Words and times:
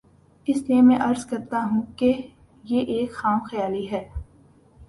اس 0.47 0.57
لیے 0.69 0.81
میں 0.81 0.97
عرض 0.99 1.25
کرتا 1.25 1.61
ہوں 1.71 1.81
کہ 1.97 2.11
یہ 2.63 2.81
ایک 2.93 3.13
خام 3.13 3.39
خیالی 3.51 3.89
ہے۔ 3.91 4.03